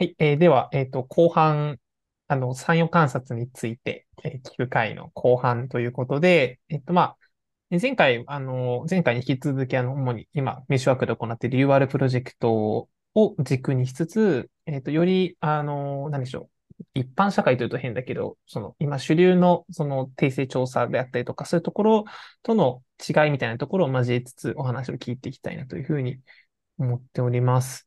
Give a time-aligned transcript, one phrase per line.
[0.00, 1.78] はい、えーでは、えっと、後半、
[2.26, 16.84] あの、産業観察について、えー聞く回の後半ということで、えっと、まあ、前回、あの、前回に引き続き、あの、主に今、メッシュワークで行っている UR プロジェクトを軸にしつつ、えっと、より、あの、何でしょう。
[16.94, 22.04] 一般社会というと変だけど、その、今主流の、その、訂正調査であったりとか、そういうところ
[22.42, 26.20] との違いみたいなところを交えつつ、お話を聞いていきたいなというふうに
[26.78, 27.86] 思っております。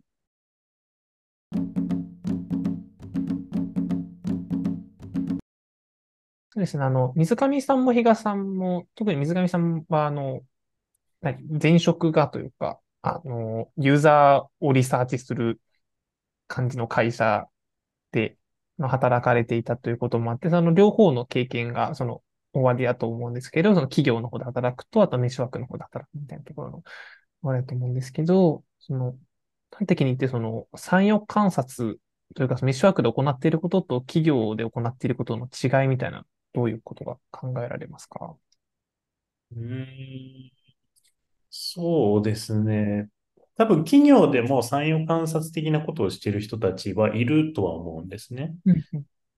[6.54, 6.84] そうですね。
[6.84, 10.46] あの、水上さんも比嘉さんも、特に水上さんは、あの、
[11.62, 15.62] 前職がというか、あの、ユーザーをリサーチする
[16.48, 17.48] 感じの会社
[18.12, 18.38] で、
[18.80, 22.24] 働かれていたということもあって、その両方の経験が、その、
[22.54, 29.18] 終わりだと思うんですけど、その企業の方で働くと、あとメッシュワークの方で働くみたいなところの終わりだと思うんですけど、その、
[29.72, 32.00] 端的に言って、その、産業観察
[32.36, 38.36] というか、メッシュワークで行っていることと企業で行っていることの違いみたいなどういうことが考えられますか？
[39.56, 40.52] うん、
[41.50, 43.10] そうですね。
[43.56, 48.56] 多分企業でも産業観察的なことをしている人たちはいるとは思うんですね。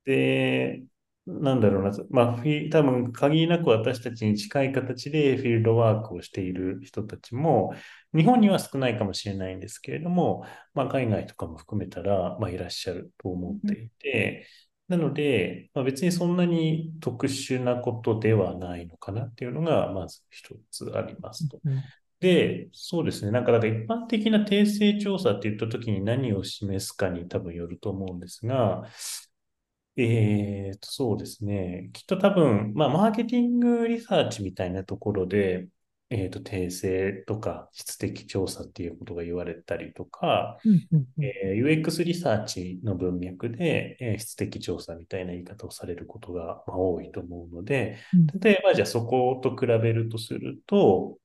[0.05, 0.83] で、
[1.25, 7.73] なんだろうな、まあ、多分限りなく私たちに近い形でフィールドワークをしている人たちも、
[8.15, 14.45] 日本には少ないかもしれないんですけれども、まあ、海外とかも含めたら、まあ、いらっしゃると思っていて、
[14.87, 21.59] なので、まあ、別にそんなに特殊なことではないのかなっていうのが、まず一つありますと。
[22.19, 23.31] で、そうですね。
[23.31, 28.83] なんか、だから一般的な訂正調査って言ったときに何を示すかに多分よると思うんですが、
[29.97, 31.89] えーと、そうですね。
[31.93, 35.67] きっと多分、まあ、マーケティングリサーチみたいなところで、
[36.09, 40.57] えっ、ー、と、訂正とか質的調査っていうことが言われたりとか、
[41.19, 47.97] えー、UX リサーチの文脈で、えー、質的調査みたいな言い方をされることが、まあ、多いと思うので、
[48.39, 51.17] 例えばじゃあそこと比べるとすると、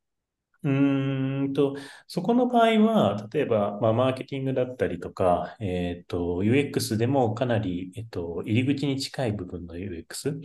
[0.63, 1.77] うんと、
[2.07, 10.39] そこの場合は、例えば、まあ、マーケティングだったりとか、えっ、ー、と、UX でもかなり、えっ、と、入り口に近い部分の UX、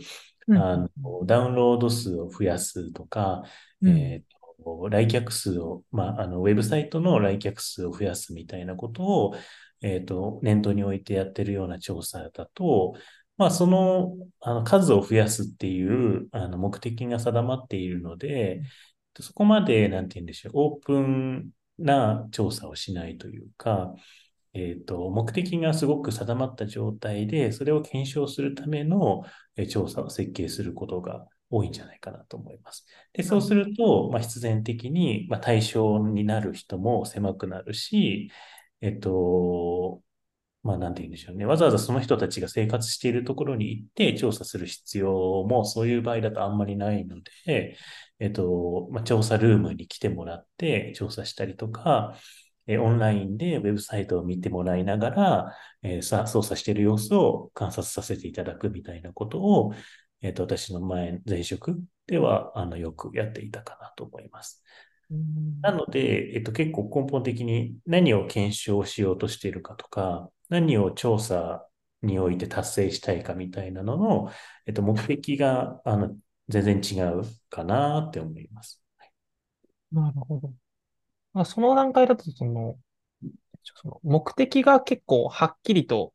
[0.48, 0.88] あの
[1.26, 3.42] ダウンロード数を増やすとか、
[3.82, 9.34] うん、えーと、来客数を、まあ、あのウェブサイトの来客数を増やすみたいなことを、
[9.82, 12.94] えーと、念頭に置いてやってるような調査だと、
[13.36, 18.62] まあ、そのあの数を増やすっていうあの目的が定まっているので、
[19.20, 23.94] そこまで、なんて言うんでしょう、オープンな調査をしないというか、
[24.54, 29.22] えっ、ー、と、目的がすごく定まった状態で、それを検証するための
[29.70, 32.86] 調査を設計することが多いんじゃないかなと思います。
[33.12, 38.30] で、そうすると、まあ、必然的に、まあ、対象になる人も狭くなるし、
[38.80, 40.02] えっと、
[40.62, 41.46] まあ、なんて言うんでしょうね。
[41.46, 47.76] わざわざその人たちが生活しているところに行って調査する必要も、そういう場合だとあんまりないので、
[48.18, 52.16] えっと、まあ、調査ルームに来てもらって調査したりとか、
[52.66, 59.72] えオンラインでウェブサイトを見てもらいながら、えー、さ操作している様子を観察させていただくみたいなことを、
[60.22, 64.62] えっ、ー、と、私の前、前職では、あの、よくやっていたかなと思います。
[65.62, 71.66] なので、えっと、結構根本的に何を検証しようとしているかとか、何を調査
[72.02, 74.30] において達成したいかみたいなのの、
[74.66, 76.16] えっと、目的が、あの、
[76.48, 78.82] 全然違うかなって思います。
[79.92, 80.52] なるほど。
[81.32, 82.76] まあ、その段階だと、その、
[83.62, 86.12] その目的が結構はっきりと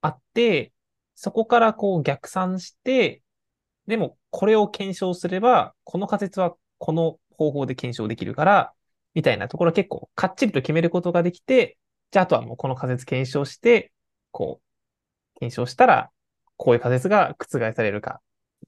[0.00, 0.73] あって、
[1.14, 3.22] そこからこう逆算して、
[3.86, 8.72] でもこれを検証すれば、この仮説はこの方法で検証できるから、
[9.14, 11.78] みたいなところ結構かっちりと決めることができて、
[12.10, 13.92] じゃああとはもうこの仮説検証して、
[14.30, 14.60] こ
[15.36, 16.10] う、検証したら、
[16.56, 18.20] こういう仮説が覆されるか、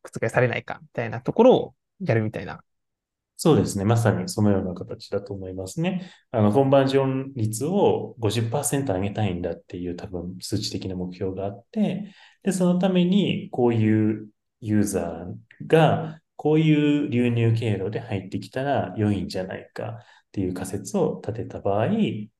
[0.02, 2.62] 覆されないか、みたいなところをやるみたいな
[3.38, 3.84] そうですね。
[3.84, 6.10] まさにそのような形だと思いますね。
[6.30, 14.28] あの、コンバージョン率を50%上げたいんだっていう多分数値的な目標があって、で、そのためにこういう
[14.62, 20.02] ユーザーがこういう流入経路で入ってきたら良いんじゃないかっ
[20.32, 21.88] ていう仮説を立てた場合、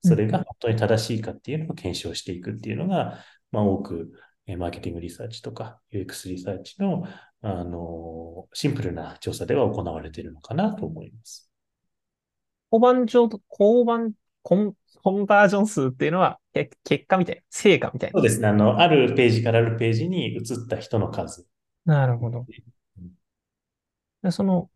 [0.03, 3.19] それが本当に正しいかっていうのを検証していくっていうのが、
[3.51, 4.13] まあ多く
[4.47, 7.05] マーケティングリサーチとか UX リサーチの
[7.43, 11.51] あの、シンプルな調査では行われているのかなと思います。
[12.73, 14.13] 交番上、交番、
[14.43, 16.77] コン、コンバージョン数っていうのは、結
[17.07, 18.19] 果みたいな、成果みたいな。
[18.19, 18.49] そうですね。
[18.49, 21.47] あの、あるページからあるページに移った人の数。
[21.85, 22.45] なるほど。
[24.23, 24.69] うん、その、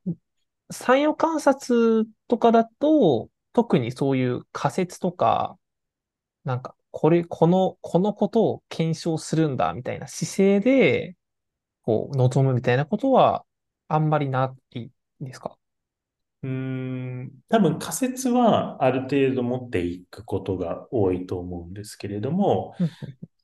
[0.70, 5.58] 産業観察とかだと、特にそういう仮説とか、
[6.44, 11.16] なんかこれ、この、このことを検証するんだ、みたいな姿勢で、
[11.82, 13.44] こう、望むみたいなことは、
[13.88, 14.88] あんまりない
[15.20, 15.56] ですか？
[16.42, 22.90] うーん、多分仮説はある程度持っていくことが多いと思うんですけれども、うん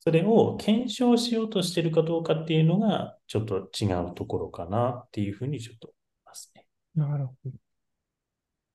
[0.00, 5.96] それを検証しようとしてるかどうかっていうのが、ちょっと違うところかなっていうふうにちょっと思い
[6.26, 6.64] ますね。
[6.94, 7.34] なるほ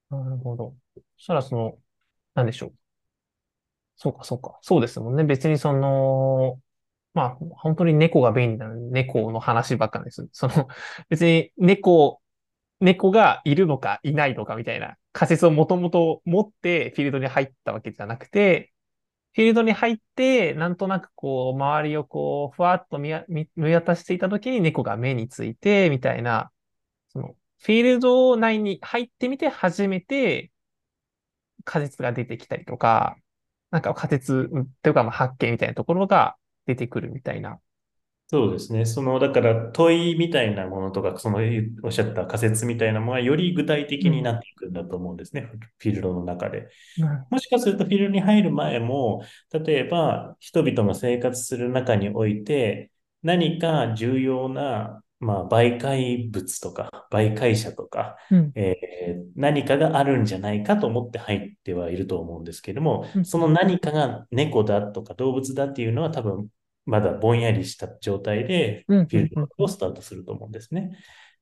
[0.10, 0.18] ど。
[0.18, 0.76] なるほど。
[0.96, 1.78] そしたら、その、
[2.36, 2.74] なんでしょう。
[4.02, 4.58] そうか、そうか。
[4.64, 5.24] そうですもんね。
[5.24, 6.60] 別にその、
[7.14, 10.28] まあ、本当に猫が便利なの、猫の話ばっかりです。
[10.32, 10.68] その、
[11.10, 12.22] 別に猫、
[12.82, 18.74] 猫がいるのかいないのかみたいな仮説をもともと持ってフィールドに入ったわけじゃなくて、
[19.34, 23.14] フィールドに入って、なんとなくこう、周りをこう、ふわっと見
[23.74, 26.52] 渡していたときに猫が目について、みたいな、
[27.10, 27.30] その、
[27.62, 30.52] フィールド内に入ってみて初めて
[31.64, 33.18] 仮説が出てきたりとか、
[33.72, 34.50] なんか仮説
[34.82, 36.36] というかまあ発見みたいなところが
[36.66, 37.60] 出てくるみたいな。
[38.28, 38.86] そうですね。
[38.86, 41.40] その、だから問いみたいなものとか、その
[41.84, 45.42] おっしゃった仮説みたいなものがより具体的になっていくんだと思うんですね。
[45.80, 46.70] フィールドの中で。
[46.98, 52.90] うんもしかするとフィールドに入る前も、例えば人々の生活する中において、
[53.22, 58.56] 何か重要な、まあ、媒介物とか、媒介者とか、うん。
[58.56, 63.26] えー何かがあるんじゃないかと思って入ってはいると思うんですけども、うん。
[63.26, 66.50] その何かが猫だとか動物だっていうのは多分
[66.86, 70.92] まだぼんやりした状態でフうんィールドワークをスタートすると思うんですね。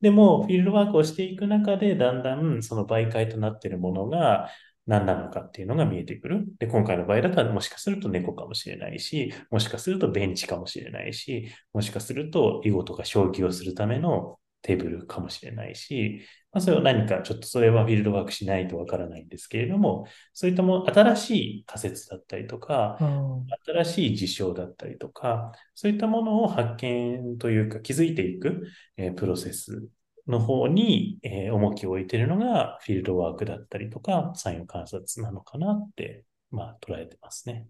[0.01, 4.49] でも、フィールドワークをしていく中で、だんだんその媒介となっているものが
[4.89, 6.45] 何なのかっていうのが見えてくる。
[6.57, 16.21] で、今回の場合だったらもしかすると猫かもしれないし、もしかするとベンチかもしれないし、もしかすると囲碁とか将棋をするためのテーブルかもしれないし、
[16.51, 29.87] まあ、それを何かちょっとそれはフィールドワークしないとわからないんですけれども、そういったもの、新しい仮説だったりとか、うん新しい事象だったりとか、そういったものを発見というか気づいていく、えープロセス
[30.31, 37.67] の方に、えー重きを置いているのがフィールドワークだったりとか、サイン観察なのかなって、まあ、捉えてますね。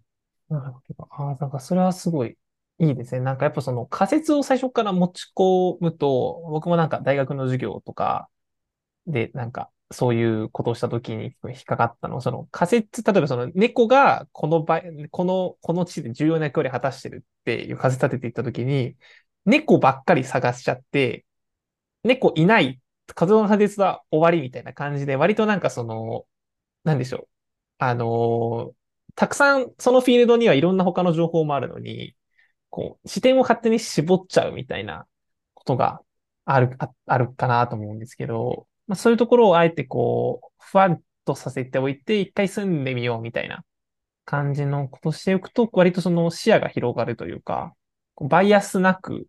[0.50, 1.08] なるほど。
[1.12, 2.38] ああ、なんかそれはすごい
[2.80, 3.22] いいですね。
[3.22, 8.30] なんかやっぱその仮説を最初から持ち込むと、僕もなんか大学の授業とか
[9.08, 14.82] で、なんかそういうことをしたときに引っかかったのは、その仮説、例えばその猫がこの場合、
[15.12, 18.96] この、この地で重要な役割を果たしてるっていう仮説立てていったときに、
[19.46, 21.26] 猫ばっかり探しちゃって、
[22.04, 22.80] 猫いない、
[23.16, 26.25] 活動の仮説は終わりみたいな感じで、割となんかその、
[26.84, 27.28] なんでしょう。
[27.80, 28.74] あの
[29.16, 32.16] たくさんそのフィールドにはいろんな他の情報もあるのに、
[32.69, 35.07] こう、視点を勝手に絞っちゃうみたいな
[35.54, 36.01] ことが
[36.46, 43.63] ある、ああるかなと思うんですけど、まあ、そういうところをあえてこう、ふわっとさせておいて、一回住んでみようみたいな
[44.25, 47.75] 感じのことしておくと、割とその視野が広がるというか、
[48.22, 49.28] バイアスなく、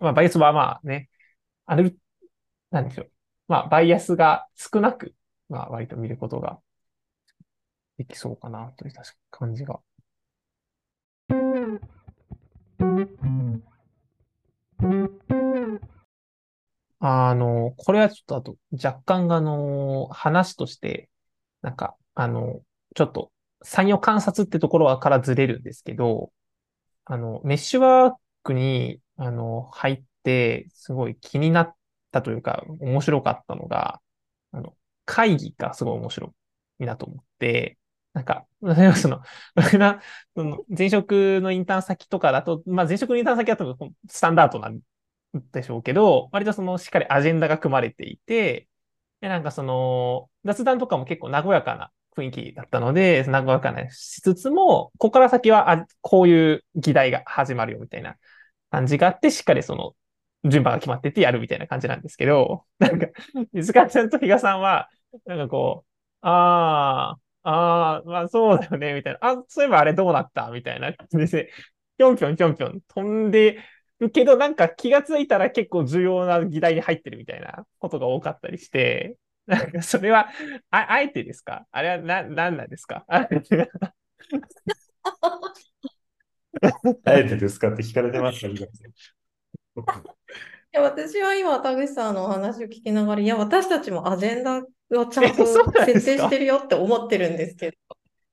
[0.00, 1.08] まあ、バイアスはまあね、
[1.68, 1.96] ある、
[2.70, 3.12] なんでしょう。
[3.48, 5.14] まあ、バイアスが少なく、
[5.48, 6.60] まあ、割と見ることが
[7.98, 9.80] できそうかなという確か感じが。
[17.00, 21.10] あの、これはちょっとあと若干あの、話として、
[21.62, 22.60] なんか、あの、
[22.96, 23.32] ちょっと
[23.62, 26.32] 産業観察ってところはからずれるんですけど、
[27.06, 30.02] あの、メッシュワークに、あの、入っ、
[30.72, 31.74] すごい気になっ
[32.12, 34.00] たというか、面白かったのが、
[34.52, 36.34] あの、会議がすごい面白
[36.80, 37.78] いなと思って、
[38.12, 39.22] なんか、例えばその、
[40.34, 43.76] その前職のインターン先とかだと、まあ前職のインターン先だと
[44.08, 44.80] スタンダードなん
[45.52, 48.68] でしょうけど、割とそのしっかりアジェンダが組まれていて、
[49.20, 58.16] で、なんかその、雑談とかも結構和やかな雰囲気だったので、和やかなしつつも、ここから先は、あ、こういう議題が始まるよみたいな
[58.70, 59.94] 感じがあって、しっかりその、
[60.44, 63.08] 順番が決まっててやるみたいな感じなんですけど、なんか、
[63.52, 64.88] 水川さんと比嘉さんは、
[65.26, 69.18] なんかこう、ああ、ああ、まあそうだよね、みたいな。
[69.22, 70.50] あ、そういえばあれどうなった？
[70.50, 71.50] みたいな感じで、
[71.96, 73.58] ぴょんぴょんぴょんぴょん飛んで
[74.00, 79.16] るけど、なんか気がついたら結構重要な議題に入ってるみたいなことが多かったりして、
[79.46, 80.28] なんかそれは、
[80.70, 83.70] あ、あえてですかあれはな、なんなんですかあえて
[87.04, 88.48] あえてですかって聞かれてました、
[89.80, 94.58] いや私は今、田口さんのお話を聞きながら、いや、私たちもアジェンダ
[95.00, 97.76] をちゃんと設定してるよって思ってるんですけど、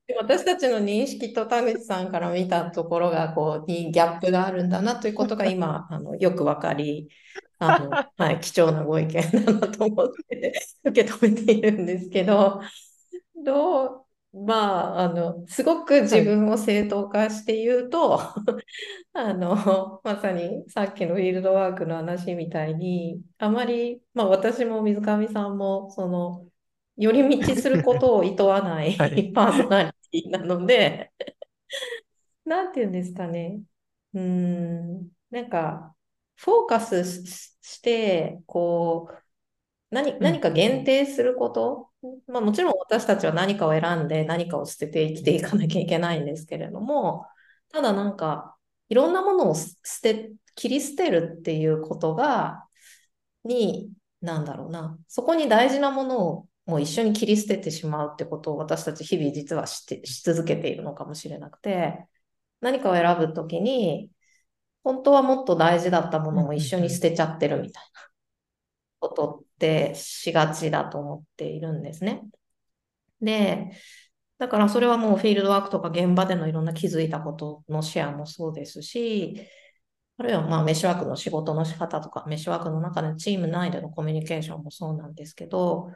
[0.07, 7.09] で私たちの認識と田口さんから見たところが、こう、にギャップがあるんだなということが今、 あの、よくわかり、
[7.59, 12.61] あの、 はい、貴重なご意見だなと思って受け止めているんですけど、
[13.43, 14.04] どう、
[14.37, 18.19] まあ、あの、すごく自分を正当化して言うと、
[19.13, 26.47] あの、まさにさっきのフィールドワークの話みたいに、あまり、まあ私も水上さんも、その、
[26.97, 29.31] 寄り道することを厭わないはい。
[29.33, 31.11] パーソナリティなので、
[32.45, 33.61] なんていうんですかね。
[34.13, 35.95] うーん、なんか、
[36.35, 39.24] フォーカスしして、こう、
[39.91, 41.89] 何、うん、何かうん、限定すること、
[42.27, 47.25] まあもちろん私たちは何かを選んで何かを捨てて生きていかなきゃいけないんですけれども、
[47.69, 48.55] ただなんか、
[48.89, 52.65] いろんなものを捨て、切り捨てるっていうことが、
[53.43, 62.05] に、なんだろうな、そこに大事なものをもう一緒に切り捨ててしまうってことを私たち日々実はして、し続けているのかもしれなくて、
[62.61, 64.11] 何かを選ぶときに、
[64.83, 66.89] 本当はもっと大事だったもうん、のも一緒うん、うん。
[66.89, 68.01] に捨てちゃってるみたいな
[69.07, 72.21] ことってしがちだと思っているんですね。
[73.21, 73.71] で、
[74.37, 79.47] だからそれはもうフィールドワークとか現場でのいろんな気づいたことのシェアもそうですし、
[80.17, 85.91] あるいはまあメッシュワークの仕事の仕方とか、メッシュワークの中でチーム内でのコミュニケーションもそうなんですけど、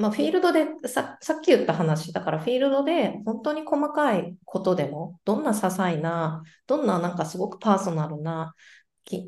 [0.00, 8.54] まあ、フィールドでさ、さっき言った話、だからフィールドで本当に細かいことでも、どんな些細な、どんななんかすごくパーソナルな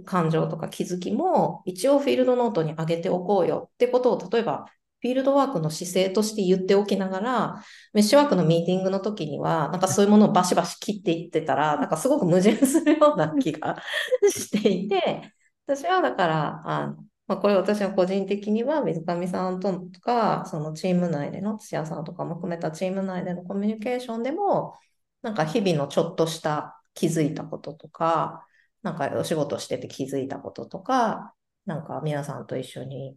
[0.05, 4.67] 感情とか気づきも、一応フィールドノートに上げておこうよってことを、例えば
[5.02, 13.83] フィールドワークの姿勢として言っておきながら、メッシュワークのミーティングの時には、なんかそういうものをバシバシ切っていってたら、なんかすごく矛盾するような気が
[14.31, 15.33] していて、
[15.67, 24.75] 私はだから、あの、まあ、これ私は個人的には水上さんとか、そのチーム内での土屋さんとかも含めたチーム内でのコミュニケーションでも、
[25.23, 28.47] なんか日々のちょっとした気づいたこととか、
[28.83, 31.35] なんかお仕事してて気づいたこととか、
[31.67, 33.17] なんか皆さんと一緒に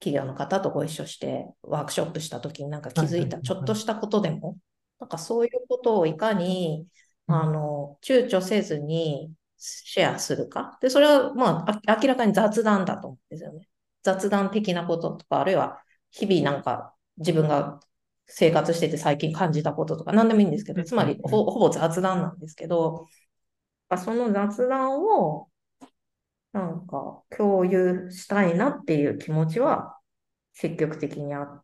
[0.00, 4.56] 企業の方とご一緒してワークショップした時になんか気づいたちょっとしたことでも、
[4.98, 6.86] なんかそういうことをいかに、
[7.28, 7.34] うん。
[7.34, 10.78] あの、躊躇せずにシェアするか。
[10.80, 13.68] で、それはまああ明らかに雑談だと思うんですよね。
[14.02, 15.80] 雑談的なこととか、あるいは
[16.10, 17.80] 日々なんか自分が
[18.26, 23.06] 生活してて最近感じたこととか何でもいいんですけど、うん、つまりほぼ雑談なんですけど、
[23.98, 25.48] その雑談を
[26.52, 29.98] なんか共有したいなっていう気持ちは
[30.52, 31.62] 積極的にあ、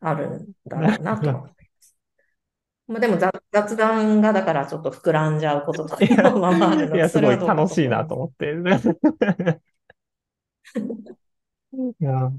[0.00, 1.96] あるんだろうなとは思います。
[2.86, 7.88] まあ、でも雑雑談がだからちょっと膨らんじゃうこととかもまあまああるのや、すごそれはい楽しい。
[7.88, 8.54] なと思って。
[11.72, 12.32] いや、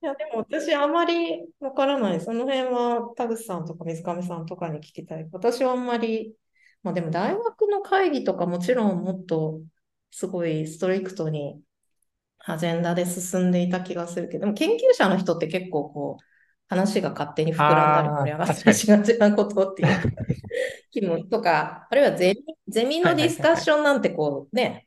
[0.00, 2.20] いや、でも私あまりわからない。
[2.20, 5.28] その辺は田口さんとか水上さんとかに聞きたい。
[5.32, 6.34] 私はあんまり、
[6.82, 9.60] まあでも大学の会議とかもちろんもっと
[10.10, 11.60] すごいストリクトに
[12.38, 16.24] アジェンダで進んでいた気がするけど、でも研究者の人って結構こう、
[16.68, 18.70] 話が勝手に膨らんだり盛り上がった。
[18.70, 20.02] りしがちなことっていうか、
[20.90, 23.40] 気もとか、あるいはゼミ、ゼミはいのディス。
[23.40, 24.86] カッションなんてこうね、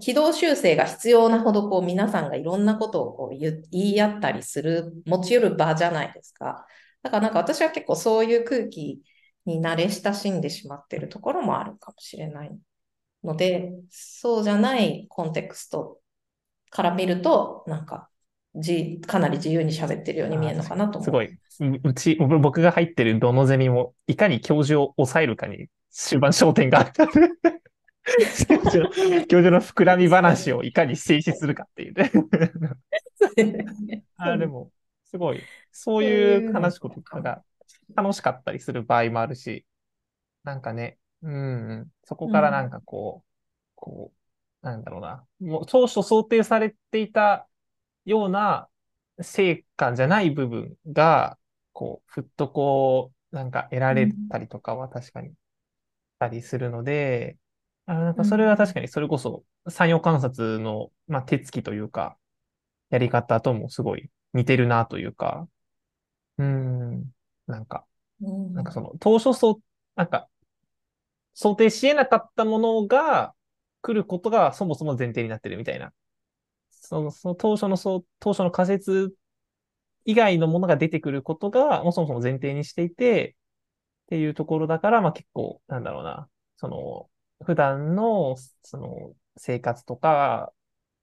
[0.00, 6.66] 軌道修正が必要なほどこう皆さんがいろんなことをこう言、言い合ったりする、持ち寄る場じゃないですか。
[7.02, 9.00] だからなんか私は結構そういう空気
[9.50, 12.58] に慣れ親しんでしまってるところもあるかもしれない
[13.24, 16.00] ので、そうじゃないコンテクスト
[16.70, 18.08] から見ると、なんか
[18.56, 21.04] じ、かなり自由に喋ってるように見えるのか確かに。
[21.04, 21.26] すごい。
[21.26, 21.64] なとも思います。
[21.64, 27.06] ううち、僕僕が入ってるどのゼミも、いかに教授を抑えるかに終盤焦点があった。
[28.08, 28.16] 教
[28.66, 32.10] 授の、膨らみ話をいかに静止するかっていうね。
[34.16, 34.72] あ、でも、
[35.04, 35.40] すごい、
[35.70, 37.42] そういう話しこととかが
[37.94, 39.66] 楽しかったりする場合もあるし、
[40.44, 43.28] なんかね、うんうん、そこからなんかこう、
[43.74, 44.12] こ
[44.62, 47.48] う、なんだろうな、もう当初想定されていた
[48.04, 48.68] ような
[49.20, 51.38] 成果じゃない部分が、
[51.72, 55.32] こう、ふっとこう、なんか得られたりとかは確かに
[56.18, 57.38] たりするので、
[57.86, 62.16] あなんかそれは確かにそれこそ産業観察の、まあ、手つきというか、
[62.90, 65.48] やり方ともすごい似てるなというか、
[66.38, 67.04] うーん、
[67.50, 67.86] なんか、
[68.20, 69.62] うんなんかその、当初そう、
[69.96, 70.28] なんか、
[71.34, 73.34] 想定し得なかったものが
[73.82, 75.92] 来ることがそもそも前提になってるみたいな。
[76.70, 79.14] その、その当初のそう、当初の仮説
[80.04, 83.36] 以外のものが出てくることが、もうそもそも前提にしていて、
[84.06, 87.10] っていうところだから、まあ結構、なんだろうな、その、
[87.46, 90.52] 普段の、その、生活とか、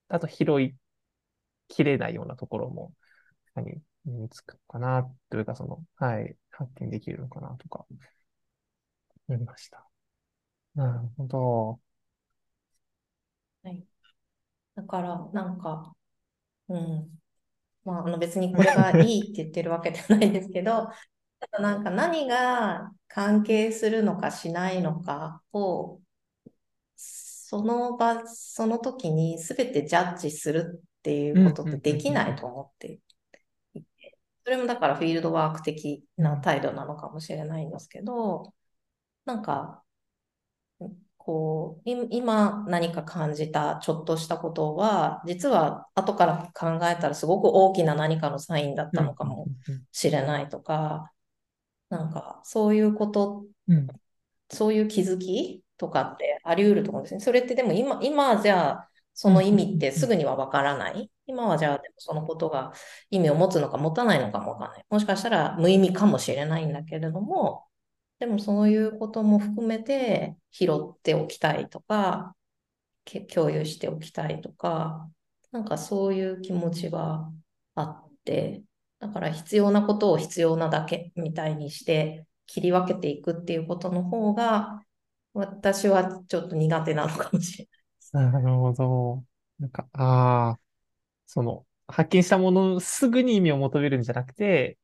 [0.10, 0.76] あと拾い
[1.68, 2.94] きれないようなところも、
[3.56, 7.86] 何、身につくかな、というか、その、はい、発見できるのかな、とか、
[9.28, 9.86] 思いました。
[10.76, 11.80] なるほど。
[13.64, 13.86] はい。
[14.76, 15.94] だから、なんか、
[16.70, 17.20] うん。
[17.84, 20.90] まあ、あの別にこれがいいって言ってるわけじゃないですけど、
[21.40, 26.02] た だなんか何が関係するのかしないのかを、
[26.96, 33.00] その場、その時に全てジャッジするっていうことってできないと思って、
[34.48, 38.54] それもだからフィールドワーク的な態度なのかもしれないんですけど、
[39.26, 39.84] なんか、
[41.18, 49.48] こう、今何か感じたちょっとしたことは、実は後から考えたらすごく大きな何かのサインだったのかも
[49.92, 51.12] しれないとか、
[51.90, 53.88] なんかそういうこと、うん
[54.50, 57.20] そういう気づきとかってあり得ると思うんですね。
[57.20, 61.12] それってでも今、今じゃあその意味ってすぐにはわからない。
[61.28, 62.74] 今はじゃあそのことが
[63.10, 64.86] 意味を持つのか持たないのかもわからない。
[64.90, 67.66] もしかしたら無意味かもしれないんだけれども、
[68.20, 72.36] でもそういうことも含めて拾っておきたいとか、
[73.34, 75.10] 共有しておきたいとか、
[75.52, 77.32] なんかそういう気持ちが
[77.76, 78.64] あって、
[79.00, 84.84] だから必要なことを必要なだけみたいにして切り分けていくっていうことの方が、
[85.34, 87.68] 私はちょっと苦手なのかもしれ
[88.14, 88.32] ない。
[88.32, 89.24] なるほど。
[89.60, 90.60] なんか、ああ、
[91.28, 94.78] その、発見したものすぐに意味を求めるんじゃなくて、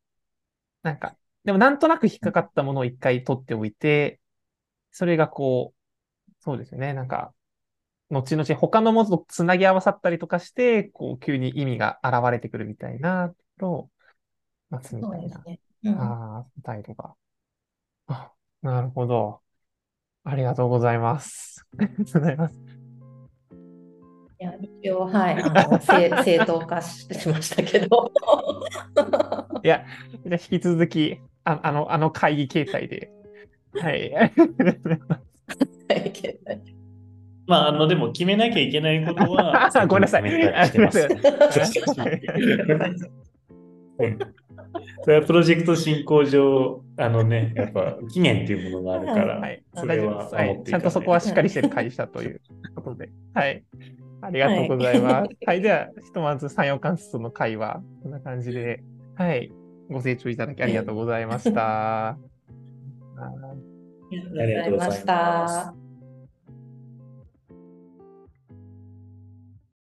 [0.83, 4.19] なんか、でもなんとなく引っかかったものを一回取っておいて、
[4.91, 6.93] それがこう、そうですよね。
[6.93, 7.33] なんか、
[8.09, 13.89] 後々他のものとつなぎ合わさったりとかして、こう、急に意味が現れてくるみたいなところを
[14.69, 17.15] 待つみたいな、ねうん、ああ、態度が。
[18.07, 18.31] あ、
[18.61, 19.41] なるほど。
[20.23, 21.65] ありがとうございます。
[21.79, 22.82] ありがとうございます。
[24.43, 28.11] いや、一応、はい、あの正正当化しましたけど。
[29.63, 29.85] いや、
[30.25, 33.09] じゃ引き続き、ああの、あの会議形態で。
[33.79, 34.11] はい。
[37.47, 39.69] まあ、あの、でも決めなきゃいけないことは。
[39.87, 40.23] ごめんなさい。
[45.03, 52.41] それはプロジェクト進行上、あのね、やっぱ期限っていうものがあるから、はい、それははい、ちゃんとそこはしっかりしてる会社という
[52.75, 53.09] ことで。
[53.33, 53.63] はい。
[54.23, 55.13] ありがとうございます。
[55.13, 58.83] はい、はい、では、ひとまず産業関数の会話、こんな感じで、
[59.15, 59.51] はい。
[59.89, 62.17] ご清聴いただきありがとうございました。
[62.17, 62.17] あ
[64.45, 65.82] りがとうございました。